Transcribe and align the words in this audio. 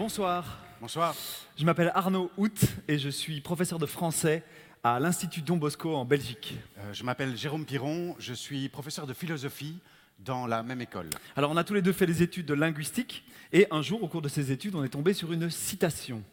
Bonsoir. 0.00 0.56
Bonsoir. 0.80 1.14
Je 1.58 1.64
m'appelle 1.66 1.92
Arnaud 1.94 2.30
Hout 2.38 2.58
et 2.88 2.98
je 2.98 3.10
suis 3.10 3.42
professeur 3.42 3.78
de 3.78 3.84
français 3.84 4.42
à 4.82 4.98
l'Institut 4.98 5.42
Don 5.42 5.58
Bosco 5.58 5.94
en 5.94 6.06
Belgique. 6.06 6.54
Euh, 6.78 6.94
je 6.94 7.04
m'appelle 7.04 7.36
Jérôme 7.36 7.66
Piron, 7.66 8.16
je 8.18 8.32
suis 8.32 8.70
professeur 8.70 9.06
de 9.06 9.12
philosophie 9.12 9.78
dans 10.18 10.46
la 10.46 10.62
même 10.62 10.80
école. 10.80 11.10
Alors 11.36 11.50
on 11.50 11.56
a 11.58 11.64
tous 11.64 11.74
les 11.74 11.82
deux 11.82 11.92
fait 11.92 12.06
les 12.06 12.22
études 12.22 12.46
de 12.46 12.54
linguistique 12.54 13.26
et 13.52 13.66
un 13.70 13.82
jour 13.82 14.02
au 14.02 14.08
cours 14.08 14.22
de 14.22 14.30
ces 14.30 14.50
études 14.50 14.74
on 14.74 14.84
est 14.84 14.88
tombé 14.88 15.12
sur 15.12 15.34
une 15.34 15.50
citation. 15.50 16.24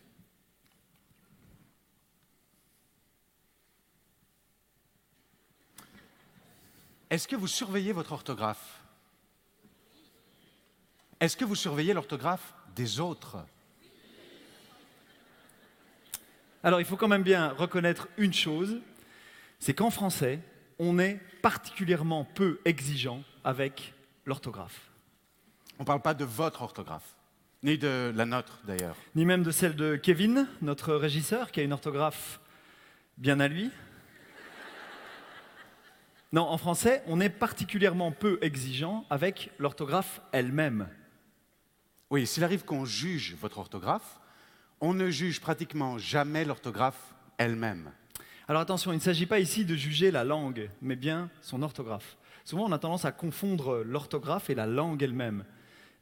Est-ce 7.09 7.27
que 7.27 7.36
vous 7.36 7.47
surveillez 7.47 7.91
votre 7.91 8.13
orthographe? 8.13 8.81
Est-ce 11.20 11.36
que 11.36 11.44
vous 11.44 11.55
surveillez 11.55 11.94
l'orthographe 11.94 12.53
des 12.73 13.02
autres? 13.02 13.39
Alors 16.63 16.79
il 16.79 16.85
faut 16.85 16.97
quand 16.97 17.07
même 17.07 17.23
bien 17.23 17.49
reconnaître 17.49 18.07
une 18.17 18.34
chose, 18.34 18.81
c'est 19.59 19.73
qu'en 19.73 19.89
français, 19.89 20.39
on 20.80 20.99
est 20.99 21.20
particulièrement 21.41 22.25
peu 22.25 22.59
exigeant 22.66 23.23
avec 23.43 23.93
l'orthographe. 24.25 24.91
On 25.80 25.83
ne 25.83 25.85
parle 25.85 26.02
pas 26.02 26.13
de 26.13 26.25
votre 26.25 26.63
orthographe, 26.63 27.16
ni 27.63 27.78
de 27.78 28.11
la 28.16 28.25
nôtre 28.25 28.59
d'ailleurs. 28.66 28.95
Ni 29.16 29.25
même 29.25 29.44
de 29.44 29.52
celle 29.52 29.75
de 29.75 29.95
Kevin, 29.95 30.47
notre 30.61 30.94
régisseur, 30.95 31.52
qui 31.52 31.59
a 31.59 31.63
une 31.63 31.73
orthographe 31.73 32.39
bien 33.17 33.39
à 33.39 33.47
lui. 33.47 33.72
Non, 36.33 36.41
en 36.41 36.58
français, 36.58 37.03
on 37.08 37.22
est 37.22 37.30
particulièrement 37.30 38.11
peu 38.11 38.38
exigeant 38.41 39.05
avec 39.09 39.50
l'orthographe 39.59 40.19
elle-même. 40.33 40.89
Oui, 42.09 42.28
s'il 42.28 42.44
arrive 42.44 42.66
qu'on 42.66 42.83
juge 42.83 43.38
votre 43.39 43.59
orthographe, 43.59 44.19
on 44.81 44.94
ne 44.94 45.09
juge 45.09 45.42
pratiquement 45.42 45.97
jamais 45.97 46.45
l'orthographe 46.45 47.16
elle-même. 47.38 47.92
Alors 48.47 48.61
attention, 48.61 48.92
il 48.92 48.97
ne 48.97 49.02
s'agit 49.02 49.25
pas 49.25 49.39
ici 49.39 49.66
de 49.66 49.75
juger 49.75 50.11
la 50.11 50.23
langue, 50.23 50.69
mais 50.81 50.95
bien 50.95 51.30
son 51.42 51.61
orthographe. 51.61 52.17
Souvent, 52.45 52.66
on 52.66 52.72
a 52.72 52.80
tendance 52.80 53.03
à 53.03 53.11
confondre 53.11 53.84
l'orthographe 53.84 54.50
et 54.50 54.56
la 54.56 54.66
langue 54.66 55.03
elle-même. 55.03 55.44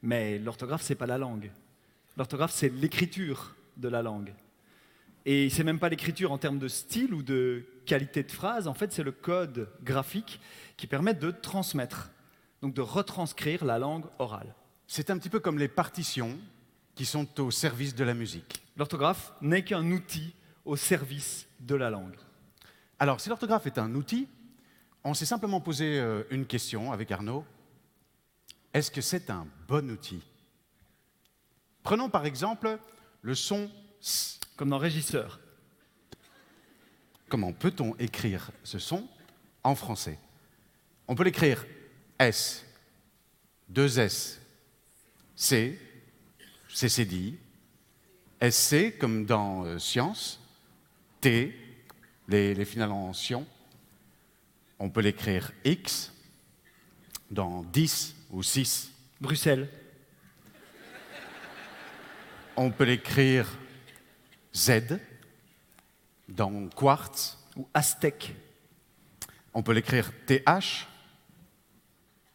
Mais 0.02 0.38
l'orthographe, 0.38 0.82
ce 0.82 0.92
n'est 0.92 0.96
pas 0.96 1.06
la 1.06 1.18
langue. 1.18 1.50
L'orthographe, 2.16 2.52
c'est 2.52 2.68
l'écriture 2.68 3.56
de 3.76 3.88
la 3.88 4.02
langue. 4.02 4.32
Et 5.24 5.50
c'est 5.50 5.64
même 5.64 5.80
pas 5.80 5.88
l'écriture 5.88 6.30
en 6.30 6.38
termes 6.38 6.60
de 6.60 6.68
style 6.68 7.12
ou 7.12 7.22
de 7.22 7.66
qualité 7.84 8.22
de 8.22 8.30
phrase, 8.30 8.68
en 8.68 8.74
fait, 8.74 8.92
c'est 8.92 9.02
le 9.02 9.12
code 9.12 9.68
graphique 9.82 10.40
qui 10.76 10.86
permet 10.86 11.14
de 11.14 11.32
transmettre, 11.32 12.10
donc 12.62 12.74
de 12.74 12.80
retranscrire 12.80 13.64
la 13.64 13.78
langue 13.78 14.04
orale. 14.20 14.54
C'est 14.86 15.10
un 15.10 15.18
petit 15.18 15.28
peu 15.28 15.40
comme 15.40 15.58
les 15.58 15.68
partitions 15.68 16.38
qui 16.94 17.04
sont 17.04 17.40
au 17.40 17.50
service 17.50 17.94
de 17.94 18.04
la 18.04 18.14
musique. 18.14 18.62
L'orthographe 18.76 19.32
n'est 19.40 19.64
qu'un 19.64 19.90
outil 19.90 20.34
au 20.64 20.76
service 20.76 21.46
de 21.60 21.74
la 21.74 21.90
langue. 21.90 22.16
Alors, 22.98 23.20
si 23.20 23.28
l'orthographe 23.28 23.66
est 23.66 23.78
un 23.78 23.94
outil, 23.94 24.28
on 25.04 25.14
s'est 25.14 25.26
simplement 25.26 25.60
posé 25.60 25.98
euh, 25.98 26.24
une 26.30 26.46
question 26.46 26.92
avec 26.92 27.10
Arnaud. 27.10 27.44
Est-ce 28.74 28.90
que 28.90 29.00
c'est 29.00 29.30
un 29.30 29.46
bon 29.68 29.90
outil? 29.90 30.22
Prenons 31.82 32.10
par 32.10 32.26
exemple 32.26 32.78
le 33.22 33.34
son 33.34 33.70
S. 34.02 34.40
Comme 34.56 34.70
dans 34.70 34.78
Régisseur. 34.78 35.40
Comment 37.28 37.52
peut-on 37.52 37.94
écrire 37.96 38.50
ce 38.62 38.78
son 38.78 39.06
en 39.62 39.74
français? 39.74 40.18
On 41.08 41.14
peut 41.14 41.24
l'écrire 41.24 41.64
S, 42.18 42.64
deux 43.68 43.98
S, 43.98 44.40
C, 45.34 45.78
CC 46.68 47.04
dit, 47.04 47.38
SC 48.40 48.98
comme 48.98 49.24
dans 49.24 49.64
euh, 49.64 49.78
science, 49.78 50.40
T, 51.20 51.54
les, 52.28 52.54
les 52.54 52.64
finales 52.64 52.92
en 52.92 53.12
sion. 53.12 53.46
On 54.78 54.90
peut 54.90 55.00
l'écrire 55.00 55.52
X 55.64 56.12
dans 57.30 57.62
10 57.62 58.14
ou 58.30 58.42
6. 58.42 58.92
Bruxelles. 59.20 59.68
On 62.56 62.70
peut 62.70 62.84
l'écrire 62.84 63.46
Z 64.54 64.98
dans 66.28 66.68
quartz. 66.68 67.38
Ou 67.56 67.66
Aztèque. 67.72 68.34
On 69.54 69.62
peut 69.62 69.72
l'écrire 69.72 70.12
TH 70.26 70.86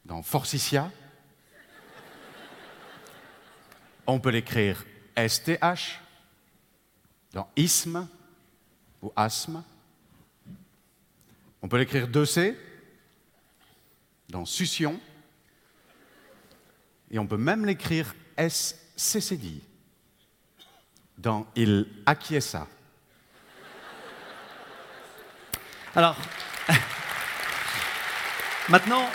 dans 0.04 0.24
forsythia. 0.24 0.92
On 4.08 4.20
peut 4.20 4.32
l'écrire 4.32 4.84
STH 5.16 6.00
dans 7.34 7.50
isthme 7.56 8.08
ou 9.02 9.12
asthme. 9.16 9.64
On 11.62 11.68
peut 11.68 11.78
l'écrire 11.78 12.08
2C 12.08 12.56
dans 14.30 14.46
succion. 14.46 15.00
Et 17.12 17.20
on 17.20 17.28
peut 17.28 17.38
même 17.38 17.66
l'écrire 17.66 18.16
SCCD 18.38 19.62
dans 21.18 21.46
il 21.56 21.88
acquiesça. 22.06 22.68
Alors, 25.94 26.16
maintenant, 28.70 29.10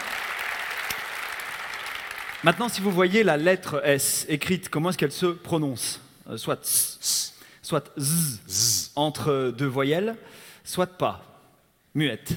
maintenant, 2.46 2.68
si 2.68 2.80
vous 2.80 2.92
voyez 2.92 3.24
la 3.24 3.36
lettre 3.36 3.82
S 3.84 4.24
écrite, 4.28 4.68
comment 4.68 4.90
est-ce 4.90 4.98
qu'elle 4.98 5.10
se 5.10 5.26
prononce 5.26 6.00
Euh, 6.30 6.36
Soit 6.36 6.62
S, 6.62 7.34
soit 7.60 7.92
Z, 7.98 8.40
Z. 8.48 8.92
entre 8.94 9.52
deux 9.56 9.66
voyelles, 9.66 10.14
soit 10.62 10.86
pas, 10.86 11.24
muette. 11.92 12.34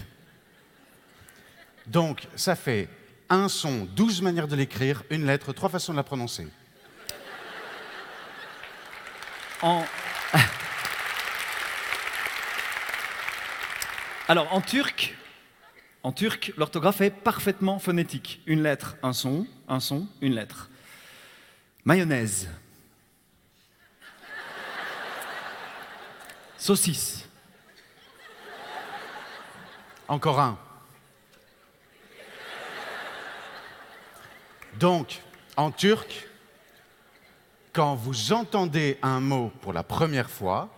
Donc, 1.86 2.28
ça 2.36 2.56
fait 2.56 2.90
un 3.30 3.48
son, 3.50 3.86
douze 3.86 4.24
manières 4.24 4.48
de 4.48 4.56
l'écrire, 4.56 5.04
une 5.12 5.28
lettre, 5.28 5.54
trois 5.54 5.70
façons 5.70 5.92
de 5.92 5.98
la 5.98 6.04
prononcer. 6.04 6.48
En... 9.62 9.86
Alors, 14.28 14.52
en 14.56 14.62
turc, 14.62 15.16
en 16.04 16.12
turc, 16.12 16.54
l'orthographe 16.58 17.02
est 17.02 17.10
parfaitement 17.10 17.80
phonétique. 17.80 18.42
Une 18.46 18.64
lettre, 18.64 18.96
un 19.04 19.14
son, 19.14 19.46
un 19.68 19.80
son, 19.80 20.08
une 20.22 20.34
lettre. 20.34 20.70
Mayonnaise. 21.84 22.50
Saucisse. 26.58 27.28
Encore 30.08 30.40
un. 30.40 30.58
Donc, 34.80 35.22
en 35.58 35.72
turc, 35.72 36.28
quand 37.74 37.96
vous 37.96 38.32
entendez 38.32 38.98
un 39.02 39.20
mot 39.20 39.52
pour 39.62 39.74
la 39.74 39.84
première 39.84 40.30
fois, 40.30 40.70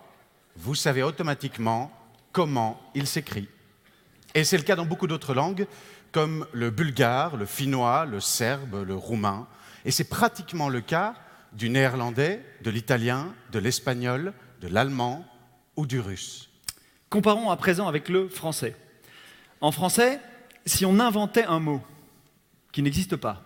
vous 0.56 0.74
savez 0.74 1.02
automatiquement 1.02 1.92
comment 2.32 2.80
il 2.94 3.06
s'écrit. 3.06 3.48
Et 4.34 4.44
c'est 4.44 4.56
le 4.56 4.62
cas 4.62 4.76
dans 4.76 4.86
beaucoup 4.86 5.06
d'autres 5.06 5.34
langues, 5.34 5.66
comme 6.10 6.46
le 6.52 6.70
bulgare, 6.70 7.36
le 7.36 7.46
finnois, 7.46 8.06
le 8.06 8.20
serbe, 8.20 8.84
le 8.86 8.94
roumain. 8.94 9.46
Et 9.84 9.90
c'est 9.90 10.08
pratiquement 10.08 10.68
le 10.68 10.80
cas 10.80 11.14
du 11.52 11.68
néerlandais, 11.68 12.42
de 12.62 12.70
l'italien, 12.70 13.34
de 13.50 13.58
l'espagnol, 13.58 14.32
de 14.60 14.68
l'allemand 14.68 15.26
ou 15.76 15.86
du 15.86 16.00
russe. 16.00 16.50
Comparons 17.10 17.50
à 17.50 17.56
présent 17.56 17.88
avec 17.88 18.08
le 18.08 18.28
français. 18.28 18.74
En 19.60 19.72
français, 19.72 20.20
si 20.64 20.86
on 20.86 20.98
inventait 20.98 21.44
un 21.44 21.60
mot 21.60 21.82
qui 22.72 22.82
n'existe 22.82 23.16
pas, 23.16 23.42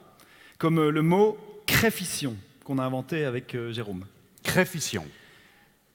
comme 0.58 0.88
le 0.88 1.02
mot 1.02 1.36
créfition 1.66 2.36
qu'on 2.64 2.78
a 2.78 2.84
inventé 2.84 3.24
avec 3.24 3.54
euh, 3.54 3.72
Jérôme, 3.72 4.06
Créfition. 4.42 5.04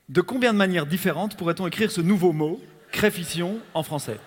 de 0.10 0.22
combien 0.22 0.52
de 0.52 0.58
manières 0.58 0.86
différentes 0.86 1.38
pourrait-on 1.38 1.68
écrire 1.68 1.92
ce 1.92 2.02
nouveau 2.02 2.34
mot, 2.34 2.62
créfition, 2.92 3.60
en 3.74 3.84
français? 3.84 4.20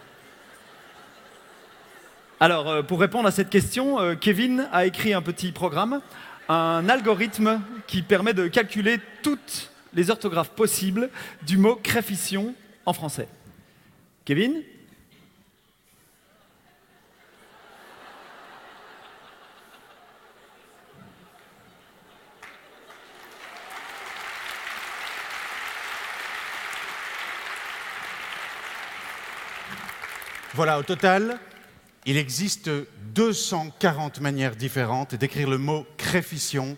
Alors, 2.41 2.69
euh, 2.69 2.83
pour 2.83 2.99
répondre 2.99 3.29
à 3.29 3.31
cette 3.31 3.49
question, 3.49 4.01
euh, 4.01 4.17
Kevin 4.17 4.69
a 4.73 4.87
écrit 4.87 5.15
un 5.15 5.23
petit 5.23 5.53
programme, 5.53 6.01
un 6.49 6.89
algorithme 6.89 7.61
qui 7.87 8.03
permet 8.03 8.35
de 8.35 8.49
calculer 8.49 8.99
toutes 9.23 9.71
les 9.95 10.11
orthographes 10.11 10.51
possibles 10.51 11.11
du 11.47 11.59
mot 11.59 11.77
créfition 11.77 12.55
en 12.87 12.93
français. 12.93 13.29
Kevin 14.25 14.63
Voilà, 30.57 30.79
au 30.79 30.85
total, 30.85 31.41
il 32.06 32.17
existe 32.17 32.71
240 33.15 34.21
manières 34.21 34.56
différentes 34.56 35.15
d'écrire 35.15 35.49
le 35.49 35.59
mot 35.59 35.87
créfition 35.97 36.77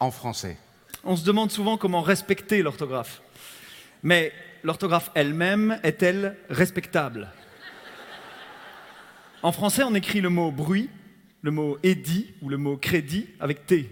en 0.00 0.10
français. 0.10 0.56
on 1.04 1.16
se 1.16 1.24
demande 1.24 1.50
souvent 1.50 1.76
comment 1.76 2.02
respecter 2.02 2.62
l'orthographe. 2.62 3.22
Mais 4.02 4.32
l'orthographe 4.62 5.10
elle-même 5.14 5.78
est-elle 5.82 6.36
respectable? 6.48 7.30
En 9.42 9.52
français, 9.52 9.82
on 9.82 9.94
écrit 9.94 10.22
le 10.22 10.30
mot 10.30 10.50
bruit, 10.50 10.88
le 11.42 11.50
mot 11.50 11.78
édit 11.82 12.32
ou 12.40 12.48
le 12.48 12.56
mot 12.56 12.78
crédit 12.78 13.28
avec 13.40 13.66
T, 13.66 13.90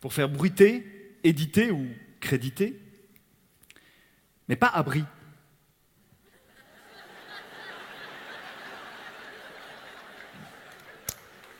pour 0.00 0.12
faire 0.12 0.28
bruiter, 0.28 1.14
éditer 1.22 1.70
ou 1.70 1.86
créditer, 2.18 2.80
mais 4.48 4.56
pas 4.56 4.66
abri. 4.66 5.04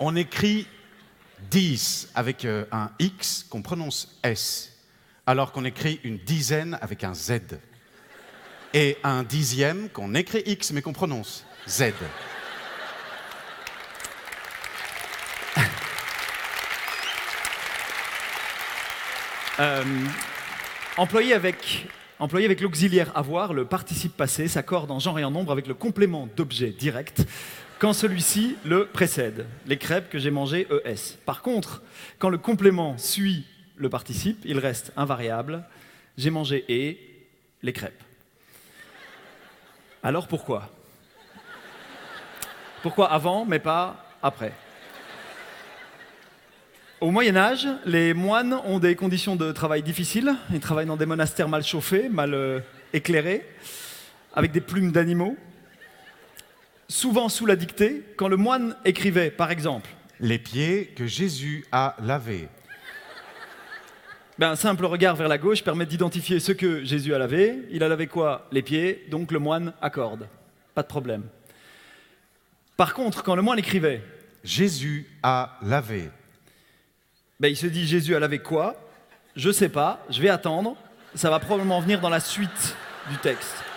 On 0.03 0.17
écrit 0.17 0.67
10 1.51 2.13
avec 2.15 2.47
euh, 2.47 2.65
un 2.73 2.91
X 2.99 3.45
qu'on 3.51 3.61
prononce 3.61 4.19
S, 4.23 4.73
alors 5.27 5.53
qu'on 5.53 5.67
écrit 5.67 6.01
une 6.05 6.17
dizaine 6.17 6.79
avec 6.81 7.05
un 7.05 7.13
Z. 7.13 7.41
Et 8.73 8.97
un 9.05 9.25
dixième 9.25 9.91
qu'on 9.91 10.15
écrit 10.15 10.43
X 10.47 10.73
mais 10.73 10.81
qu'on 10.81 10.95
prononce 10.95 11.45
Z. 11.69 11.93
Euh, 19.59 19.85
employé 20.97 21.35
avec, 21.35 21.87
employé 22.19 22.47
avec 22.47 22.63
l'auxiliaire 22.63 23.15
avoir, 23.15 23.53
le 23.53 23.67
participe 23.67 24.17
passé 24.17 24.49
s'accorde 24.49 24.91
en 24.91 24.99
genre 25.01 25.19
et 25.19 25.25
en 25.25 25.31
nombre 25.31 25.53
avec 25.53 25.67
le 25.67 25.75
complément 25.75 26.31
d'objet 26.35 26.71
direct 26.71 27.27
quand 27.81 27.95
celui-ci 27.95 28.57
le 28.65 28.85
précède. 28.85 29.47
Les 29.67 29.79
crêpes 29.79 30.11
que 30.11 30.19
j'ai 30.19 30.31
mangées 30.31 30.69
ES. 30.85 31.17
Par 31.25 31.41
contre, 31.41 31.83
quand 32.19 32.29
le 32.29 32.37
complément 32.37 32.97
suit 32.99 33.47
le 33.77 33.89
participe, 33.89 34.43
il 34.45 34.59
reste 34.59 34.93
invariable. 34.97 35.65
J'ai 36.19 36.29
mangé 36.29 36.65
et 36.69 37.01
les 37.63 37.73
crêpes. 37.73 38.03
Alors 40.03 40.29
pourquoi? 40.29 40.69
Pourquoi 42.83 43.11
avant 43.11 43.47
mais 43.47 43.59
pas 43.59 44.05
après? 44.23 44.53
Au 47.01 47.11
Moyen 47.11 47.37
Âge, 47.37 47.67
les 47.87 48.13
moines 48.13 48.61
ont 48.67 48.79
des 48.79 48.95
conditions 48.95 49.37
de 49.37 49.53
travail 49.53 49.83
difficiles. 49.83 50.35
Ils 50.53 50.61
travaillent 50.61 50.85
dans 50.85 50.99
des 50.99 51.07
monastères 51.07 51.49
mal 51.49 51.65
chauffés, 51.65 52.11
mal 52.11 52.35
euh, 52.35 52.61
éclairés, 52.93 53.47
avec 54.35 54.53
des 54.53 54.61
plumes 54.61 54.93
d'animaux. 54.93 55.35
Souvent 56.91 57.29
sous 57.29 57.47
la 57.47 57.55
dictée, 57.55 58.03
quand 58.17 58.27
le 58.27 58.37
moine 58.37 58.75
écrivait, 58.85 59.31
par 59.31 59.53
exemple, 59.53 59.89
Les 60.19 60.41
pieds 60.41 60.87
que 60.97 61.07
Jésus 61.07 61.65
a 61.71 61.95
lavés. 62.03 62.49
ben, 64.37 64.51
un 64.51 64.57
simple 64.57 64.85
regard 64.87 65.15
vers 65.15 65.29
la 65.29 65.39
gauche 65.39 65.63
permet 65.63 65.87
d'identifier 65.87 66.41
ce 66.41 66.51
que 66.51 66.83
Jésus 66.85 67.15
a 67.15 67.19
lavé. 67.19 67.61
Il 67.71 67.85
a 67.85 67.89
lavé 67.89 68.09
quoi? 68.09 68.49
Les 68.51 68.63
pieds, 68.63 69.07
donc 69.09 69.31
le 69.31 69.39
moine 69.39 69.73
accorde. 69.81 70.27
Pas 70.75 70.83
de 70.83 70.89
problème. 70.89 71.23
Par 72.77 72.93
contre, 72.93 73.23
quand 73.23 73.37
le 73.37 73.43
moine 73.43 73.61
écrivait, 73.61 74.03
Jésus 74.43 75.07
a 75.23 75.59
lavé. 75.63 76.11
ben, 77.39 77.47
il 77.53 77.57
se 77.57 77.69
dit 77.69 77.87
Jésus 77.87 78.17
a 78.17 78.19
lavé 78.19 78.41
quoi? 78.41 78.75
Je 79.37 79.53
sais 79.53 79.69
pas, 79.69 80.05
je 80.11 80.21
vais 80.21 80.29
attendre. 80.29 80.77
Ça 81.15 81.31
va 81.31 81.39
probablement 81.39 81.81
venir 81.81 82.01
dans 82.01 82.11
la 82.11 82.21
suite 82.21 82.75
du 83.09 83.17
texte. 83.19 83.70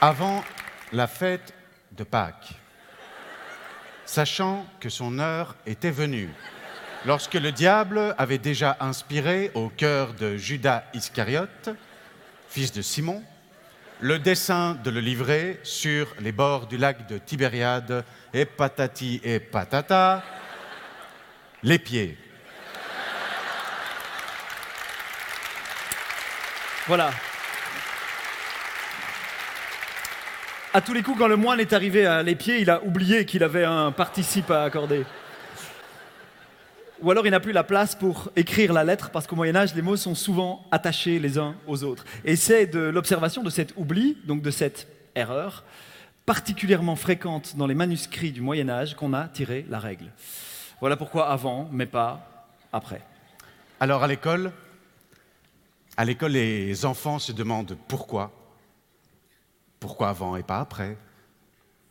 Avant 0.00 0.44
la 0.92 1.08
fête 1.08 1.52
de 1.90 2.04
Pâques, 2.04 2.52
sachant 4.04 4.64
que 4.78 4.88
son 4.88 5.18
heure 5.18 5.56
était 5.66 5.90
venue, 5.90 6.30
lorsque 7.04 7.34
le 7.34 7.50
diable 7.50 8.14
avait 8.16 8.38
déjà 8.38 8.76
inspiré 8.78 9.50
au 9.54 9.70
cœur 9.70 10.14
de 10.14 10.36
Judas 10.36 10.84
Iscariote, 10.94 11.70
fils 12.48 12.70
de 12.70 12.80
Simon, 12.80 13.24
le 13.98 14.20
dessein 14.20 14.76
de 14.84 14.90
le 14.90 15.00
livrer 15.00 15.58
sur 15.64 16.14
les 16.20 16.30
bords 16.30 16.68
du 16.68 16.76
lac 16.76 17.08
de 17.08 17.18
Tibériade, 17.18 18.04
et 18.32 18.44
patati 18.44 19.20
et 19.24 19.40
patata, 19.40 20.22
les 21.64 21.80
pieds. 21.80 22.16
Voilà. 26.86 27.10
À 30.78 30.80
tous 30.80 30.92
les 30.92 31.02
coups, 31.02 31.18
quand 31.18 31.26
le 31.26 31.34
moine 31.34 31.58
est 31.58 31.72
arrivé 31.72 32.06
à 32.06 32.22
les 32.22 32.36
pieds, 32.36 32.60
il 32.60 32.70
a 32.70 32.84
oublié 32.84 33.24
qu'il 33.24 33.42
avait 33.42 33.64
un 33.64 33.90
participe 33.90 34.48
à 34.52 34.62
accorder. 34.62 35.04
Ou 37.02 37.10
alors 37.10 37.26
il 37.26 37.32
n'a 37.32 37.40
plus 37.40 37.50
la 37.50 37.64
place 37.64 37.96
pour 37.96 38.30
écrire 38.36 38.72
la 38.72 38.84
lettre, 38.84 39.10
parce 39.10 39.26
qu'au 39.26 39.34
Moyen 39.34 39.56
Âge, 39.56 39.74
les 39.74 39.82
mots 39.82 39.96
sont 39.96 40.14
souvent 40.14 40.64
attachés 40.70 41.18
les 41.18 41.36
uns 41.36 41.56
aux 41.66 41.82
autres. 41.82 42.04
Et 42.24 42.36
c'est 42.36 42.68
de 42.68 42.78
l'observation 42.78 43.42
de 43.42 43.50
cet 43.50 43.74
oubli, 43.76 44.18
donc 44.24 44.40
de 44.40 44.52
cette 44.52 44.86
erreur, 45.16 45.64
particulièrement 46.26 46.94
fréquente 46.94 47.56
dans 47.56 47.66
les 47.66 47.74
manuscrits 47.74 48.30
du 48.30 48.40
Moyen 48.40 48.68
Âge, 48.68 48.94
qu'on 48.94 49.14
a 49.14 49.26
tiré 49.26 49.66
la 49.68 49.80
règle. 49.80 50.12
Voilà 50.78 50.96
pourquoi 50.96 51.28
avant, 51.28 51.68
mais 51.72 51.86
pas 51.86 52.46
après. 52.72 53.02
Alors 53.80 54.04
à 54.04 54.06
l'école, 54.06 54.52
à 55.96 56.04
l'école, 56.04 56.30
les 56.30 56.84
enfants 56.86 57.18
se 57.18 57.32
demandent 57.32 57.76
pourquoi. 57.88 58.37
Pourquoi 59.80 60.08
avant 60.08 60.36
et 60.36 60.42
pas 60.42 60.60
après? 60.60 60.96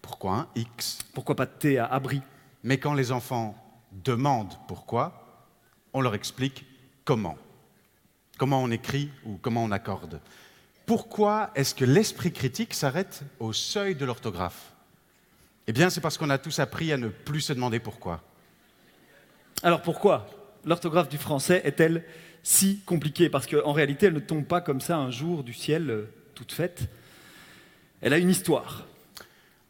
Pourquoi 0.01 0.33
un 0.33 0.47
X? 0.55 0.99
Pourquoi 1.13 1.35
pas 1.35 1.45
de 1.45 1.51
thé 1.51 1.77
à 1.77 1.85
abri? 1.85 2.21
Mais 2.63 2.77
quand 2.77 2.93
les 2.93 3.11
enfants 3.11 3.55
demandent 3.91 4.53
pourquoi, 4.67 5.45
on 5.93 6.01
leur 6.01 6.15
explique 6.15 6.65
comment. 7.05 7.37
Comment 8.37 8.61
on 8.61 8.71
écrit 8.71 9.09
ou 9.25 9.37
comment 9.41 9.63
on 9.63 9.71
accorde. 9.71 10.21
Pourquoi 10.85 11.51
est-ce 11.55 11.75
que 11.75 11.85
l'esprit 11.85 12.31
critique 12.31 12.73
s'arrête 12.73 13.23
au 13.39 13.51
seuil 13.51 13.95
de 13.95 14.05
l'orthographe? 14.05 14.73
Eh 15.67 15.73
bien, 15.73 15.89
c'est 15.89 15.99
parce 16.01 16.17
qu'on 16.17 16.29
a 16.29 16.37
tous 16.37 16.59
appris 16.59 16.93
à 16.93 16.97
ne 16.97 17.09
plus 17.09 17.41
se 17.41 17.53
demander 17.53 17.79
pourquoi. 17.79 18.23
Alors 19.63 19.81
pourquoi 19.81 20.27
l'orthographe 20.63 21.09
du 21.09 21.17
français 21.17 21.61
est-elle 21.65 22.05
si 22.43 22.79
compliquée? 22.85 23.29
Parce 23.29 23.47
qu'en 23.47 23.73
réalité, 23.73 24.05
elle 24.05 24.13
ne 24.13 24.19
tombe 24.19 24.45
pas 24.45 24.61
comme 24.61 24.79
ça 24.79 24.97
un 24.97 25.11
jour 25.11 25.43
du 25.43 25.53
ciel 25.53 25.89
euh, 25.89 26.13
toute 26.35 26.51
faite. 26.53 26.87
Elle 28.01 28.13
a 28.13 28.17
une 28.17 28.29
histoire. 28.29 28.85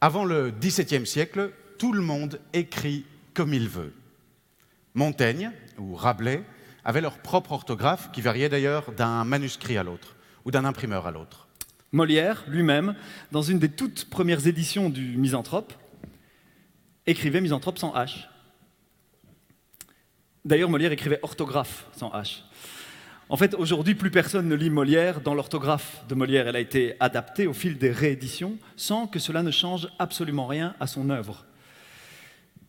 Avant 0.00 0.24
le 0.24 0.50
XVIIe 0.50 1.06
siècle, 1.06 1.52
tout 1.78 1.92
le 1.92 2.02
monde 2.02 2.40
écrit 2.52 3.04
comme 3.34 3.54
il 3.54 3.68
veut. 3.68 3.94
Montaigne 4.94 5.50
ou 5.78 5.94
Rabelais 5.94 6.42
avaient 6.84 7.00
leur 7.00 7.18
propre 7.18 7.52
orthographe 7.52 8.10
qui 8.12 8.20
variait 8.20 8.48
d'ailleurs 8.48 8.92
d'un 8.92 9.24
manuscrit 9.24 9.78
à 9.78 9.82
l'autre 9.82 10.16
ou 10.44 10.50
d'un 10.50 10.64
imprimeur 10.64 11.06
à 11.06 11.10
l'autre. 11.10 11.48
Molière, 11.92 12.44
lui-même, 12.48 12.94
dans 13.32 13.42
une 13.42 13.58
des 13.58 13.70
toutes 13.70 14.10
premières 14.10 14.46
éditions 14.46 14.90
du 14.90 15.16
Misanthrope, 15.16 15.72
écrivait 17.06 17.40
Misanthrope 17.40 17.78
sans 17.78 17.94
H. 17.94 18.26
D'ailleurs, 20.44 20.68
Molière 20.68 20.92
écrivait 20.92 21.20
orthographe 21.22 21.86
sans 21.92 22.10
H. 22.10 22.42
En 23.30 23.36
fait, 23.36 23.54
aujourd'hui, 23.54 23.94
plus 23.94 24.10
personne 24.10 24.48
ne 24.48 24.54
lit 24.54 24.70
Molière 24.70 25.20
dans 25.20 25.34
l'orthographe 25.34 26.02
de 26.08 26.14
Molière. 26.14 26.48
Elle 26.48 26.56
a 26.56 26.60
été 26.60 26.94
adaptée 26.98 27.46
au 27.46 27.52
fil 27.52 27.76
des 27.76 27.90
rééditions 27.90 28.56
sans 28.74 29.06
que 29.06 29.18
cela 29.18 29.42
ne 29.42 29.50
change 29.50 29.86
absolument 29.98 30.46
rien 30.46 30.74
à 30.80 30.86
son 30.86 31.10
œuvre. 31.10 31.44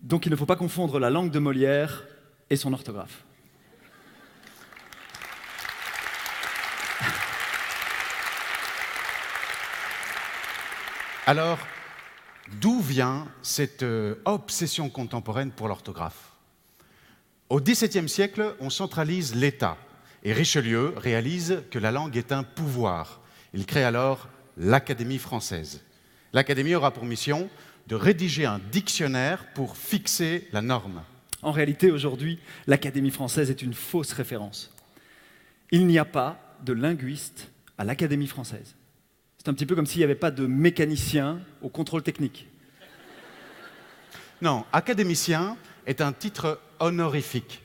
Donc 0.01 0.25
il 0.25 0.31
ne 0.31 0.35
faut 0.35 0.45
pas 0.45 0.57
confondre 0.57 0.99
la 0.99 1.09
langue 1.09 1.31
de 1.31 1.39
Molière 1.39 2.03
et 2.49 2.57
son 2.57 2.73
orthographe. 2.73 3.23
Alors, 11.25 11.59
d'où 12.59 12.81
vient 12.81 13.29
cette 13.41 13.83
euh, 13.83 14.15
obsession 14.25 14.89
contemporaine 14.89 15.51
pour 15.51 15.69
l'orthographe? 15.69 16.33
Au 17.47 17.61
XVIIe 17.61 18.09
siècle, 18.09 18.55
on 18.59 18.69
centralise 18.69 19.33
l'État 19.35 19.77
et 20.23 20.33
Richelieu 20.33 20.93
réalise 20.97 21.63
que 21.71 21.79
la 21.79 21.91
langue 21.91 22.17
est 22.17 22.31
un 22.31 22.43
pouvoir. 22.43 23.21
Il 23.53 23.65
crée 23.65 23.83
alors 23.83 24.27
l'Académie 24.57 25.17
française. 25.17 25.81
L'Académie 26.33 26.75
aura 26.75 26.91
pour 26.91 27.05
mission 27.05 27.49
de 27.87 27.95
rédiger 27.95 28.45
un 28.45 28.59
dictionnaire 28.71 29.45
pour 29.53 29.75
fixer 29.75 30.47
la 30.51 30.61
norme. 30.61 31.01
En 31.41 31.51
réalité, 31.51 31.91
aujourd'hui, 31.91 32.39
l'Académie 32.67 33.11
française 33.11 33.49
est 33.49 33.61
une 33.61 33.73
fausse 33.73 34.13
référence. 34.13 34.71
Il 35.71 35.87
n'y 35.87 35.97
a 35.97 36.05
pas 36.05 36.37
de 36.63 36.73
linguiste 36.73 37.49
à 37.77 37.83
l'Académie 37.83 38.27
française. 38.27 38.75
C'est 39.37 39.47
un 39.47 39.53
petit 39.53 39.65
peu 39.65 39.75
comme 39.75 39.85
s'il 39.85 39.99
n'y 39.99 40.03
avait 40.03 40.15
pas 40.15 40.31
de 40.31 40.45
mécanicien 40.45 41.39
au 41.61 41.69
contrôle 41.69 42.03
technique. 42.03 42.47
Non, 44.41 44.65
académicien 44.71 45.57
est 45.85 46.01
un 46.01 46.13
titre 46.13 46.59
honorifique, 46.79 47.61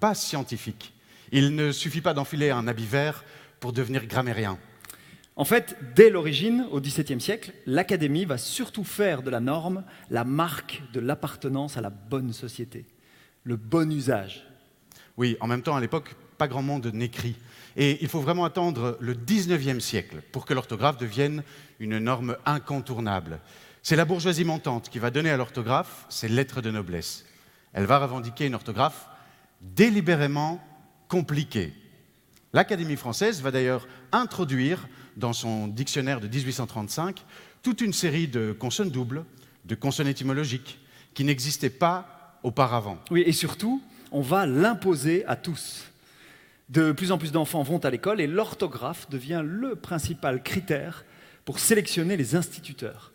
pas 0.00 0.14
scientifique. 0.14 0.93
Il 1.36 1.56
ne 1.56 1.72
suffit 1.72 2.00
pas 2.00 2.14
d'enfiler 2.14 2.50
un 2.50 2.68
habit 2.68 2.86
vert 2.86 3.24
pour 3.58 3.72
devenir 3.72 4.06
grammairien. 4.06 4.56
En 5.34 5.44
fait, 5.44 5.76
dès 5.96 6.08
l'origine, 6.08 6.64
au 6.70 6.80
XVIIe 6.80 7.20
siècle, 7.20 7.52
l'Académie 7.66 8.24
va 8.24 8.38
surtout 8.38 8.84
faire 8.84 9.20
de 9.20 9.30
la 9.30 9.40
norme 9.40 9.82
la 10.10 10.22
marque 10.22 10.80
de 10.92 11.00
l'appartenance 11.00 11.76
à 11.76 11.80
la 11.80 11.90
bonne 11.90 12.32
société, 12.32 12.86
le 13.42 13.56
bon 13.56 13.92
usage. 13.92 14.46
Oui, 15.16 15.36
en 15.40 15.48
même 15.48 15.62
temps, 15.62 15.74
à 15.74 15.80
l'époque, 15.80 16.14
pas 16.38 16.46
grand 16.46 16.62
monde 16.62 16.86
n'écrit. 16.94 17.34
Et 17.76 17.98
il 18.00 18.06
faut 18.06 18.20
vraiment 18.20 18.44
attendre 18.44 18.96
le 19.00 19.14
XIXe 19.14 19.82
siècle 19.82 20.22
pour 20.30 20.44
que 20.46 20.54
l'orthographe 20.54 20.98
devienne 20.98 21.42
une 21.80 21.98
norme 21.98 22.36
incontournable. 22.46 23.40
C'est 23.82 23.96
la 23.96 24.04
bourgeoisie 24.04 24.44
montante 24.44 24.88
qui 24.88 25.00
va 25.00 25.10
donner 25.10 25.30
à 25.30 25.36
l'orthographe 25.36 26.06
ses 26.08 26.28
lettres 26.28 26.60
de 26.60 26.70
noblesse. 26.70 27.24
Elle 27.72 27.86
va 27.86 27.98
revendiquer 27.98 28.46
une 28.46 28.54
orthographe 28.54 29.08
délibérément 29.60 30.62
L'Académie 32.52 32.96
française 32.96 33.42
va 33.42 33.50
d'ailleurs 33.50 33.86
introduire 34.12 34.88
dans 35.16 35.32
son 35.32 35.68
dictionnaire 35.68 36.20
de 36.20 36.28
1835 36.28 37.24
toute 37.62 37.80
une 37.80 37.92
série 37.92 38.28
de 38.28 38.52
consonnes 38.52 38.90
doubles, 38.90 39.24
de 39.64 39.74
consonnes 39.74 40.08
étymologiques, 40.08 40.78
qui 41.14 41.24
n'existaient 41.24 41.70
pas 41.70 42.38
auparavant. 42.42 42.98
Oui, 43.10 43.22
et 43.26 43.32
surtout, 43.32 43.82
on 44.12 44.20
va 44.20 44.46
l'imposer 44.46 45.24
à 45.26 45.36
tous. 45.36 45.84
De 46.68 46.92
plus 46.92 47.12
en 47.12 47.18
plus 47.18 47.32
d'enfants 47.32 47.62
vont 47.62 47.78
à 47.78 47.90
l'école 47.90 48.20
et 48.20 48.26
l'orthographe 48.26 49.08
devient 49.10 49.42
le 49.44 49.76
principal 49.76 50.42
critère 50.42 51.04
pour 51.44 51.58
sélectionner 51.58 52.16
les 52.16 52.36
instituteurs. 52.36 53.12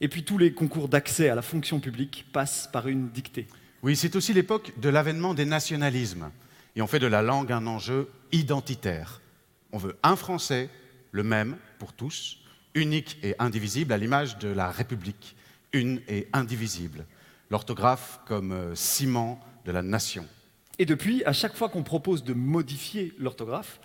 Et 0.00 0.08
puis 0.08 0.24
tous 0.24 0.38
les 0.38 0.52
concours 0.52 0.88
d'accès 0.88 1.28
à 1.28 1.34
la 1.34 1.42
fonction 1.42 1.78
publique 1.78 2.26
passent 2.32 2.68
par 2.72 2.88
une 2.88 3.08
dictée. 3.08 3.46
Oui, 3.82 3.96
c'est 3.96 4.16
aussi 4.16 4.32
l'époque 4.32 4.72
de 4.80 4.88
l'avènement 4.88 5.34
des 5.34 5.44
nationalismes. 5.44 6.30
Et 6.76 6.82
on 6.82 6.86
fait 6.86 6.98
de 6.98 7.06
la 7.06 7.22
langue 7.22 7.52
un 7.52 7.66
enjeu 7.66 8.08
identitaire. 8.32 9.20
On 9.72 9.78
veut 9.78 9.96
un 10.02 10.16
français, 10.16 10.68
le 11.12 11.22
même 11.22 11.56
pour 11.78 11.92
tous, 11.92 12.38
unique 12.74 13.18
et 13.22 13.34
indivisible, 13.38 13.92
à 13.92 13.98
l'image 13.98 14.38
de 14.38 14.48
la 14.48 14.70
République, 14.70 15.36
une 15.72 16.00
et 16.08 16.28
indivisible. 16.32 17.04
L'orthographe 17.50 18.20
comme 18.26 18.52
euh, 18.52 18.74
ciment 18.74 19.40
de 19.64 19.72
la 19.72 19.82
nation. 19.82 20.26
Et 20.78 20.86
depuis, 20.86 21.24
à 21.24 21.32
chaque 21.32 21.54
fois 21.54 21.68
qu'on 21.68 21.82
propose 21.82 22.24
de 22.24 22.32
modifier 22.32 23.12
l'orthographe, 23.18 23.80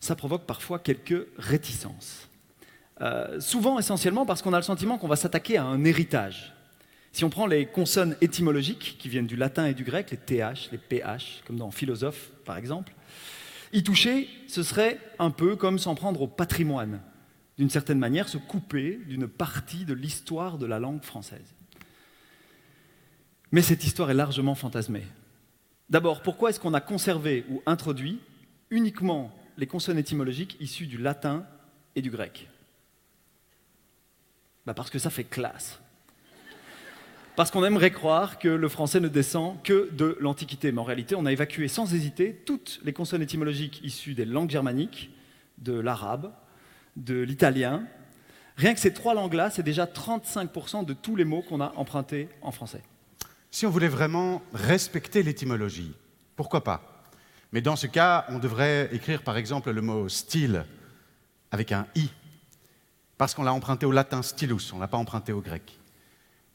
ça 0.00 0.14
provoque 0.14 0.46
parfois 0.46 0.78
quelques 0.78 1.26
réticences. 1.36 2.28
Euh, 3.00 3.40
souvent, 3.40 3.78
essentiellement, 3.78 4.24
parce 4.24 4.40
qu'on 4.40 4.52
a 4.52 4.56
le 4.56 4.62
sentiment 4.62 4.98
qu'on 4.98 5.08
va 5.08 5.16
s'attaquer 5.16 5.58
à 5.58 5.64
un 5.64 5.84
héritage. 5.84 6.54
Si 7.16 7.24
on 7.24 7.30
prend 7.30 7.46
les 7.46 7.64
consonnes 7.64 8.14
étymologiques 8.20 8.96
qui 8.98 9.08
viennent 9.08 9.26
du 9.26 9.36
latin 9.36 9.64
et 9.64 9.72
du 9.72 9.84
grec, 9.84 10.10
les 10.10 10.18
TH, 10.18 10.70
les 10.70 10.76
PH, 10.76 11.40
comme 11.46 11.56
dans 11.56 11.70
philosophe 11.70 12.30
par 12.44 12.58
exemple, 12.58 12.92
y 13.72 13.82
toucher, 13.82 14.28
ce 14.48 14.62
serait 14.62 15.00
un 15.18 15.30
peu 15.30 15.56
comme 15.56 15.78
s'en 15.78 15.94
prendre 15.94 16.20
au 16.20 16.26
patrimoine, 16.26 17.00
d'une 17.56 17.70
certaine 17.70 17.98
manière, 17.98 18.28
se 18.28 18.36
couper 18.36 19.00
d'une 19.06 19.28
partie 19.28 19.86
de 19.86 19.94
l'histoire 19.94 20.58
de 20.58 20.66
la 20.66 20.78
langue 20.78 21.02
française. 21.02 21.54
Mais 23.50 23.62
cette 23.62 23.84
histoire 23.84 24.10
est 24.10 24.14
largement 24.14 24.54
fantasmée. 24.54 25.06
D'abord, 25.88 26.20
pourquoi 26.20 26.50
est-ce 26.50 26.60
qu'on 26.60 26.74
a 26.74 26.82
conservé 26.82 27.46
ou 27.48 27.62
introduit 27.64 28.20
uniquement 28.68 29.34
les 29.56 29.66
consonnes 29.66 29.96
étymologiques 29.96 30.58
issues 30.60 30.86
du 30.86 30.98
latin 30.98 31.46
et 31.94 32.02
du 32.02 32.10
grec? 32.10 32.46
Bah 34.66 34.74
Parce 34.74 34.90
que 34.90 34.98
ça 34.98 35.08
fait 35.08 35.24
classe. 35.24 35.80
Parce 37.36 37.50
qu'on 37.50 37.64
aimerait 37.64 37.90
croire 37.90 38.38
que 38.38 38.48
le 38.48 38.68
français 38.68 38.98
ne 38.98 39.08
descend 39.08 39.62
que 39.62 39.90
de 39.92 40.16
l'Antiquité. 40.20 40.72
Mais 40.72 40.80
en 40.80 40.84
réalité, 40.84 41.14
on 41.14 41.26
a 41.26 41.32
évacué 41.32 41.68
sans 41.68 41.92
hésiter 41.92 42.34
toutes 42.46 42.80
les 42.82 42.94
consonnes 42.94 43.20
étymologiques 43.20 43.82
issues 43.84 44.14
des 44.14 44.24
langues 44.24 44.50
germaniques, 44.50 45.10
de 45.58 45.78
l'arabe, 45.78 46.32
de 46.96 47.20
l'italien. 47.20 47.86
Rien 48.56 48.72
que 48.72 48.80
ces 48.80 48.94
trois 48.94 49.12
langues-là, 49.12 49.50
c'est 49.50 49.62
déjà 49.62 49.84
35% 49.84 50.86
de 50.86 50.94
tous 50.94 51.14
les 51.14 51.26
mots 51.26 51.42
qu'on 51.42 51.60
a 51.60 51.74
empruntés 51.76 52.30
en 52.40 52.52
français. 52.52 52.82
Si 53.50 53.66
on 53.66 53.70
voulait 53.70 53.88
vraiment 53.88 54.40
respecter 54.54 55.22
l'étymologie, 55.22 55.94
pourquoi 56.36 56.64
pas? 56.64 57.04
Mais 57.52 57.60
dans 57.60 57.76
ce 57.76 57.86
cas, 57.86 58.24
on 58.30 58.38
devrait 58.38 58.88
écrire 58.92 59.22
par 59.22 59.36
exemple 59.36 59.70
le 59.70 59.82
mot 59.82 60.08
style 60.08 60.64
avec 61.50 61.70
un 61.70 61.86
i, 61.94 62.08
parce 63.18 63.34
qu'on 63.34 63.44
l'a 63.44 63.52
emprunté 63.52 63.84
au 63.84 63.92
latin 63.92 64.22
stylus, 64.22 64.72
on 64.72 64.76
ne 64.76 64.80
l'a 64.80 64.88
pas 64.88 64.96
emprunté 64.96 65.32
au 65.32 65.42
grec. 65.42 65.78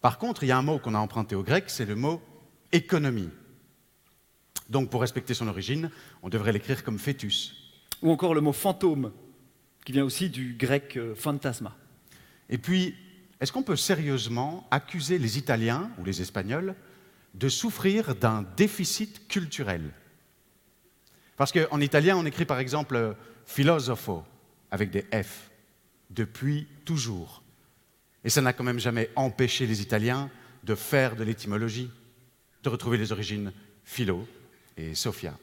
Par 0.01 0.17
contre, 0.17 0.43
il 0.43 0.48
y 0.48 0.51
a 0.51 0.58
un 0.58 0.63
mot 0.63 0.79
qu'on 0.79 0.96
a 0.96 1.00
emprunté 1.00 1.36
au 1.36 1.43
grec, 1.43 1.65
c'est 1.67 1.86
le 1.86 1.96
mot 1.96 2.22
économie. 2.72 3.29
Donc 4.70 4.89
pour 4.89 5.01
respecter 5.01 5.34
son 5.34 5.48
origine, 5.48 5.91
on 6.24 6.29
devrait 6.29 6.53
l'écrire 6.53 6.84
comme 6.84 6.98
fœtus. 6.98 7.55
Ou 8.01 8.12
encore 8.12 8.34
le 8.34 8.41
mot 8.41 8.53
fantôme, 8.53 9.12
qui 9.86 9.91
vient 9.91 10.03
aussi 10.05 10.29
du 10.29 10.53
grec 10.53 10.98
euh, 10.98 11.15
fantasma. 11.15 11.75
Et 12.50 12.58
puis, 12.58 12.96
est-ce 13.39 13.51
qu'on 13.51 13.63
peut 13.63 13.75
sérieusement 13.75 14.67
accuser 14.72 15.17
les 15.17 15.38
Italiens 15.38 15.91
ou 15.98 16.03
les 16.03 16.22
Espagnols 16.22 16.75
de 17.34 17.50
souffrir 17.50 18.15
d'un 18.15 18.46
déficit 18.55 19.27
culturel? 19.27 19.91
Parce 21.38 21.51
qu'en 21.51 21.79
italien, 21.79 22.17
on 22.17 22.25
écrit 22.25 22.46
par 22.46 22.60
exemple 22.60 23.15
philosopho 23.46 24.24
avec 24.70 24.91
des 24.91 25.05
F, 25.12 25.50
depuis 26.10 26.67
toujours. 26.86 27.40
Et 28.24 28.30
ça 28.30 28.42
n'a 28.42 28.54
quand 28.54 28.63
même 28.63 28.80
jamais 28.80 29.10
empêché 29.16 29.66
les 29.66 29.82
Italiens 29.82 30.30
de 30.63 30.75
faire 30.75 31.16
de 31.16 31.24
l'étymologie, 31.24 31.90
de 32.63 32.70
retrouver 32.70 32.98
les 32.98 33.12
origines 33.12 33.51
philo 33.84 34.28
et 34.78 34.94
sophia. 34.96 35.38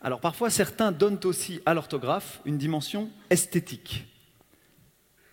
Alors 0.00 0.20
parfois, 0.20 0.48
certains 0.48 0.92
donnent 0.92 1.20
aussi 1.24 1.60
à 1.66 1.74
l'orthographe 1.74 2.40
une 2.44 2.56
dimension 2.56 3.10
esthétique. 3.28 4.06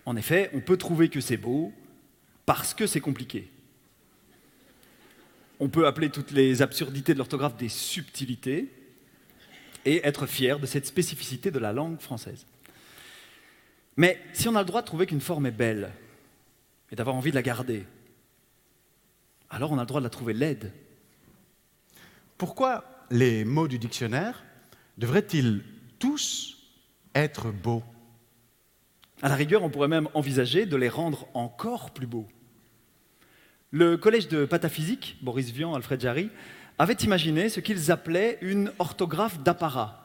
En 0.05 0.15
effet, 0.15 0.49
on 0.53 0.59
peut 0.59 0.77
trouver 0.77 1.09
que 1.09 1.21
c'est 1.21 1.37
beau 1.37 1.71
parce 2.45 2.73
que 2.73 2.87
c'est 2.87 2.99
compliqué. 2.99 3.51
On 5.59 5.69
peut 5.69 5.87
appeler 5.87 6.09
toutes 6.09 6.31
les 6.31 6.61
absurdités 6.61 7.13
de 7.13 7.17
l'orthographe 7.17 7.57
des 7.57 7.69
subtilités 7.69 8.71
et 9.85 10.05
être 10.05 10.25
fier 10.25 10.59
de 10.59 10.65
cette 10.65 10.85
spécificité 10.85 11.49
de 11.49 11.59
la 11.59 11.73
langue 11.73 11.99
française. 11.99 12.45
Mais 13.95 14.21
si 14.33 14.47
on 14.47 14.55
a 14.55 14.59
le 14.59 14.65
droit 14.65 14.81
de 14.81 14.87
trouver 14.87 15.05
qu'une 15.07 15.21
forme 15.21 15.45
est 15.45 15.51
belle 15.51 15.91
et 16.91 16.95
d'avoir 16.95 17.15
envie 17.15 17.31
de 17.31 17.35
la 17.35 17.41
garder, 17.41 17.85
alors 19.49 19.71
on 19.71 19.77
a 19.77 19.81
le 19.81 19.87
droit 19.87 20.01
de 20.01 20.05
la 20.05 20.09
trouver 20.09 20.33
laide. 20.33 20.71
Pourquoi 22.37 22.85
les 23.09 23.45
mots 23.45 23.67
du 23.67 23.79
dictionnaire 23.79 24.43
devraient-ils 24.97 25.63
tous 25.99 26.57
être 27.15 27.51
beaux? 27.51 27.83
À 29.21 29.29
la 29.29 29.35
rigueur, 29.35 29.63
on 29.63 29.69
pourrait 29.69 29.87
même 29.87 30.09
envisager 30.13 30.65
de 30.65 30.75
les 30.75 30.89
rendre 30.89 31.27
encore 31.33 31.91
plus 31.91 32.05
beaux. 32.05 32.27
Le 33.71 33.97
collège 33.97 34.27
de 34.27 34.45
pataphysique, 34.45 35.17
Boris 35.21 35.49
Vian, 35.51 35.73
Alfred 35.73 35.99
Jarry, 35.99 36.29
avait 36.77 36.93
imaginé 36.93 37.49
ce 37.49 37.59
qu'ils 37.59 37.91
appelaient 37.91 38.37
une 38.41 38.71
orthographe 38.77 39.39
d'apparat. 39.39 40.03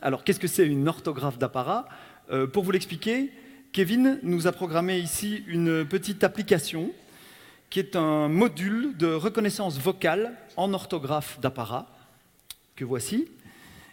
Alors, 0.00 0.24
qu'est-ce 0.24 0.40
que 0.40 0.46
c'est 0.46 0.66
une 0.66 0.88
orthographe 0.88 1.38
d'apparat? 1.38 1.88
Euh, 2.30 2.46
Pour 2.46 2.62
vous 2.62 2.70
l'expliquer, 2.70 3.32
Kevin 3.72 4.20
nous 4.22 4.46
a 4.46 4.52
programmé 4.52 4.98
ici 4.98 5.42
une 5.46 5.86
petite 5.86 6.24
application 6.24 6.92
qui 7.70 7.78
est 7.78 7.96
un 7.96 8.28
module 8.28 8.94
de 8.98 9.06
reconnaissance 9.06 9.78
vocale 9.78 10.36
en 10.58 10.74
orthographe 10.74 11.40
d'apparat, 11.40 11.86
que 12.76 12.84
voici. 12.84 13.30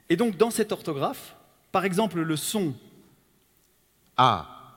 Et 0.09 0.17
donc, 0.17 0.36
dans 0.36 0.51
cette 0.51 0.74
orthographe, 0.74 1.33
par 1.71 1.86
exemple, 1.86 2.19
le 2.19 2.36
son 2.36 2.75
A 4.17 4.75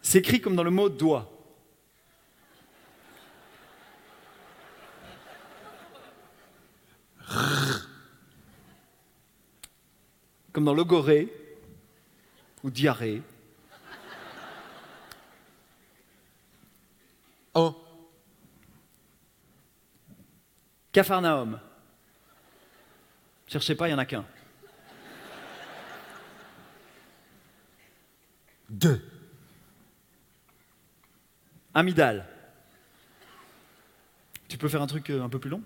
s'écrit 0.00 0.40
comme 0.40 0.54
dans 0.54 0.62
le 0.62 0.70
mot 0.70 0.88
doigt. 0.88 1.28
Comme 10.52 10.64
dans 10.64 10.72
logorée 10.74 11.47
ou 12.68 12.70
diarrhée. 12.70 13.22
Oh. 17.54 17.74
Capharnaüm. 20.92 21.58
Cherchez 23.46 23.74
pas, 23.74 23.88
il 23.88 23.92
n'y 23.92 23.94
en 23.94 23.98
a 23.98 24.04
qu'un. 24.04 24.26
Deux. 28.68 29.02
Amidal. 31.72 32.26
Tu 34.48 34.58
peux 34.58 34.68
faire 34.68 34.82
un 34.82 34.86
truc 34.86 35.08
euh, 35.08 35.22
un 35.22 35.30
peu 35.30 35.38
plus 35.38 35.48
long? 35.48 35.62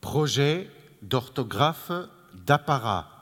Projet 0.00 0.70
d'orthographe 1.02 1.92
d'apparat. 2.32 3.19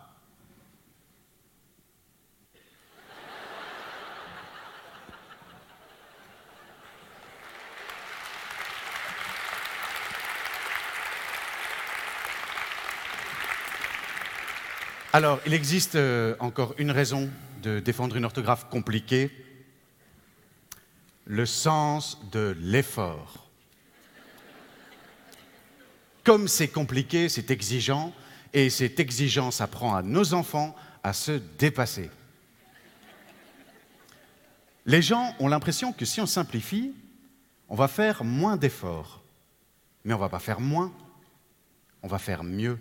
Alors, 15.18 15.40
il 15.46 15.52
existe 15.52 15.96
euh, 15.96 16.36
encore 16.38 16.76
une 16.78 16.92
raison 16.92 17.28
de 17.60 17.80
défendre 17.80 18.14
une 18.14 18.24
orthographe 18.24 18.68
compliquée, 18.70 19.32
le 21.24 21.44
sens 21.44 22.20
de 22.30 22.56
l'effort. 22.60 23.50
Comme 26.22 26.46
c'est 26.46 26.68
compliqué, 26.68 27.28
c'est 27.28 27.50
exigeant, 27.50 28.14
et 28.52 28.70
cette 28.70 29.00
exigence 29.00 29.60
apprend 29.60 29.96
à 29.96 30.02
nos 30.02 30.34
enfants 30.34 30.76
à 31.02 31.12
se 31.12 31.32
dépasser. 31.58 32.10
Les 34.86 35.02
gens 35.02 35.34
ont 35.40 35.48
l'impression 35.48 35.92
que 35.92 36.04
si 36.04 36.20
on 36.20 36.26
simplifie, 36.26 36.92
on 37.68 37.74
va 37.74 37.88
faire 37.88 38.22
moins 38.22 38.56
d'efforts. 38.56 39.24
Mais 40.04 40.14
on 40.14 40.18
ne 40.18 40.22
va 40.22 40.28
pas 40.28 40.38
faire 40.38 40.60
moins, 40.60 40.92
on 42.04 42.06
va 42.06 42.20
faire 42.20 42.44
mieux. 42.44 42.78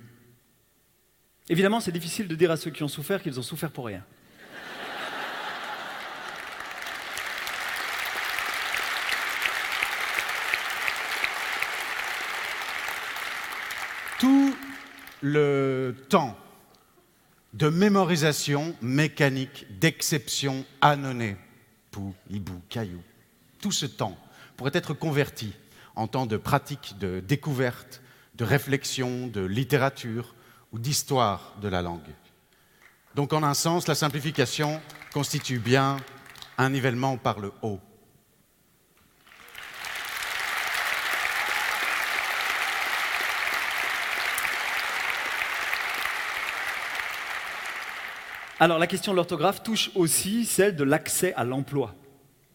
Évidemment, 1.50 1.80
c'est 1.80 1.92
difficile 1.92 2.27
de 2.27 2.36
dire 2.36 2.51
à 2.51 2.58
ceux 2.58 2.72
qui 2.72 2.84
ont 2.84 2.89
souffert 2.89 3.22
qu'ils 3.22 3.39
ont 3.39 3.44
souffert 3.44 3.72
pour 3.72 3.86
rien. 3.86 4.04
Tout 14.20 14.56
le 15.22 15.96
temps 16.10 16.38
de 17.54 17.70
mémorisation 17.70 18.75
mécanique, 18.82 19.66
d'exception 19.80 20.66
annonnée, 20.82 21.38
pou, 21.92 22.13
hibou, 22.30 22.62
caillou, 22.68 23.01
tout 23.62 23.72
ce 23.72 23.86
temps 23.86 24.18
pourrait 24.58 24.72
être 24.74 24.94
converti 24.94 25.54
en 25.96 26.08
temps 26.08 26.25
de 26.25 26.38
pratique, 26.38 26.96
de 27.00 27.22
découverte, 27.22 28.01
de 28.36 28.44
réflexion, 28.44 29.27
de 29.27 29.42
littérature 29.42 30.36
d'histoire 30.77 31.53
de 31.62 31.67
la 31.67 31.81
langue. 31.81 32.01
Donc 33.15 33.34
en 33.34 33.43
un 33.43 33.53
sens, 33.53 33.88
la 33.88 33.96
simplification 33.96 34.81
constitue 35.12 35.60
bien 35.60 35.98
un 36.57 36.69
nivellement 36.69 37.17
par 37.17 37.39
le 37.39 37.51
haut. 37.62 37.79
Alors 48.60 48.79
la 48.79 48.88
question 48.88 49.12
de 49.12 49.17
l'orthographe 49.17 49.62
touche 49.62 49.91
aussi 49.93 50.46
celle 50.46 50.75
de 50.75 50.84
l'accès 50.84 51.34
à 51.36 51.43
l'emploi. 51.43 51.96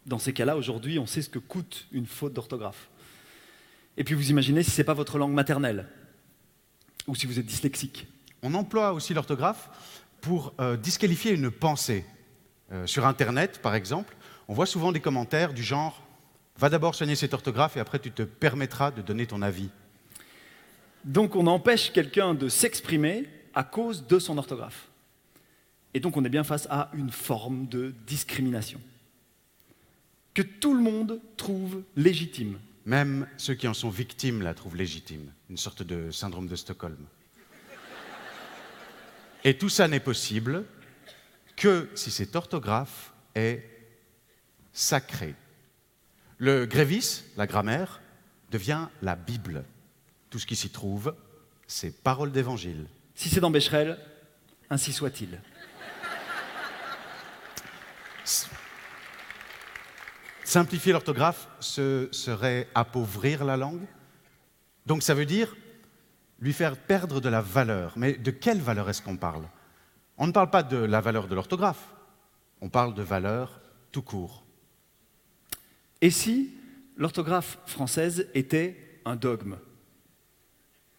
Dans 0.05 0.19
ces 0.19 0.33
cas-là, 0.33 0.57
aujourd'hui, 0.57 0.99
on 0.99 1.07
sait 1.07 1.23
ce 1.23 1.29
que 1.29 1.39
coûte 1.39 1.87
une 1.93 2.07
faute 2.07 2.33
d'orthographe. 2.33 2.89
Et 3.97 4.03
puis 4.03 4.15
vous 4.15 4.31
imaginez 4.31 4.65
si 4.65 4.73
ce 4.73 4.81
n'est 4.81 4.85
pas 4.85 4.95
votre 4.95 5.19
langue 5.19 5.33
maternelle, 5.33 5.87
ou 7.07 7.15
si 7.15 7.27
vous 7.27 7.39
êtes 7.39 7.47
dyslexique. 7.47 8.07
On 8.43 8.55
emploie 8.55 8.93
aussi 8.93 9.15
l'orthographe 9.15 9.71
pour 10.21 10.53
euh, 10.61 10.77
disqualifier 10.77 11.33
une 11.33 11.51
pensée. 11.51 12.05
Euh, 12.73 12.87
sur 12.87 13.07
Internet, 13.07 13.61
par 13.63 13.75
exemple, 13.75 14.17
on 14.49 14.55
voit 14.55 14.67
souvent 14.67 14.93
des 14.93 15.01
commentaires 15.01 15.53
du 15.53 15.63
genre 15.63 16.03
Va 16.59 16.69
d'abord 16.69 16.95
soigner 16.95 17.17
cette 17.17 17.35
orthographe 17.35 17.77
et 17.77 17.81
après 17.81 17.99
tu 17.99 18.11
te 18.11 18.23
permettras 18.23 18.91
de 18.91 19.01
donner 19.03 19.27
ton 19.27 19.43
avis. 19.43 19.71
Donc 21.05 21.35
on 21.35 21.47
empêche 21.47 21.93
quelqu'un 21.93 22.35
de 22.35 22.49
s'exprimer 22.49 23.27
à 23.55 23.65
cause 23.65 24.07
de 24.07 24.19
son 24.19 24.37
orthographe. 24.39 24.89
Et 25.95 26.01
donc 26.01 26.17
on 26.17 26.25
est 26.25 26.29
bien 26.29 26.45
face 26.45 26.67
à 26.71 26.91
une 26.95 27.11
forme 27.11 27.67
de 27.67 27.95
discrimination 28.07 28.81
que 30.35 30.43
tout 30.43 30.75
le 30.75 30.83
monde 30.83 31.21
trouve 31.37 31.83
légitime. 31.97 32.59
Même 32.85 33.27
ceux 33.37 33.55
qui 33.55 33.69
en 33.69 33.75
sont 33.75 33.91
victimes 33.91 34.43
la 34.43 34.55
trouvent 34.55 34.77
légitime, 34.77 35.33
une 35.51 35.57
sorte 35.57 35.83
de 35.83 36.11
syndrome 36.11 36.49
de 36.49 36.57
Stockholm. 36.57 37.07
Et 39.45 39.59
tout 39.59 39.69
ça 39.69 39.89
n'est 39.89 40.01
possible 40.01 40.65
que 41.57 41.91
si 41.95 42.11
cette 42.11 42.37
orthographe 42.37 43.13
est 43.35 43.65
sacrée. 44.73 45.35
Le 46.39 46.67
grévis, 46.67 47.25
la 47.37 47.47
grammaire, 47.47 48.01
devient 48.51 48.89
la 49.01 49.17
Bible. 49.17 49.65
Tout 50.31 50.39
ce 50.39 50.47
qui 50.47 50.57
s'y 50.57 50.71
trouve, 50.71 51.15
c'est 51.67 52.03
paroles 52.03 52.33
d'évangile. 52.33 52.87
Si 53.15 53.29
c'est 53.29 53.41
dans 53.41 53.51
Becherel, 53.51 53.99
ainsi 54.71 54.93
soit-il. 54.93 55.41
Simplifier 60.45 60.93
l'orthographe, 60.93 61.49
ce 61.61 62.09
serait 62.13 62.69
appauvrir 62.75 63.45
la 63.45 63.57
langue. 63.57 63.87
Donc 64.87 65.03
ça 65.03 65.15
veut 65.15 65.27
dire 65.27 65.55
lui 66.43 66.53
faire 66.53 66.77
perdre 66.77 67.21
de 67.21 67.29
la 67.29 67.41
valeur. 67.41 67.95
Mais 67.97 68.15
de 68.15 68.31
quelle 68.33 68.61
valeur 68.61 68.91
est-ce 68.91 69.01
qu'on 69.01 69.17
parle? 69.17 69.45
On 70.19 70.27
ne 70.27 70.33
parle 70.33 70.51
pas 70.51 70.65
de 70.65 70.77
la 70.77 71.01
valeur 71.01 71.29
de 71.29 71.35
l'orthographe, 71.35 71.95
on 72.61 72.69
parle 72.69 72.95
de 72.95 73.03
valeur 73.03 73.61
tout 73.93 74.03
court. 74.03 74.45
Et 76.01 76.11
si 76.11 76.51
l'orthographe 76.97 77.59
française 77.65 78.29
était 78.35 79.01
un 79.05 79.15
dogme? 79.15 79.57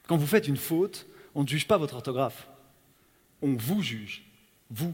Quand 0.08 0.18
vous 0.18 0.28
faites 0.28 0.48
une 0.48 0.58
faute, 0.58 1.06
on 1.36 1.44
ne 1.44 1.48
juge 1.48 1.68
pas 1.68 1.78
votre 1.78 1.96
orthographe, 1.96 2.48
on 3.42 3.56
vous 3.56 3.82
juge, 3.82 4.24
vous, 4.72 4.94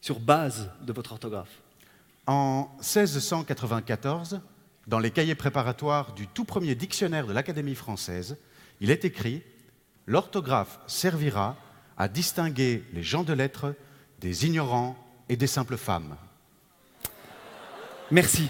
sur 0.00 0.20
base 0.20 0.70
de 0.82 0.92
votre 0.92 1.12
orthographe. 1.12 1.60
En 2.28 2.70
1694, 2.78 4.40
dans 4.86 5.00
les 5.00 5.10
cahiers 5.10 5.34
préparatoires 5.34 6.14
du 6.14 6.28
tout 6.28 6.44
premier 6.44 6.76
dictionnaire 6.76 7.26
de 7.26 7.32
l'Académie 7.32 7.74
française, 7.74 8.36
il 8.80 8.90
est 8.90 9.04
écrit 9.04 9.42
L'orthographe 10.06 10.78
servira 10.86 11.56
à 11.96 12.08
distinguer 12.08 12.84
les 12.92 13.02
gens 13.02 13.24
de 13.24 13.32
lettres 13.32 13.74
des 14.20 14.46
ignorants 14.46 14.96
et 15.28 15.36
des 15.36 15.46
simples 15.46 15.76
femmes. 15.76 16.16
Merci. 18.10 18.48